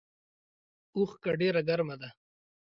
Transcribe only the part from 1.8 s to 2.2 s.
ده